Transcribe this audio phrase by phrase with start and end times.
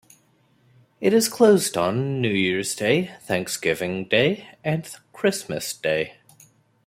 [0.99, 6.15] It is closed on:New Year's Day, Thanksgiving Day, and Christmas Day.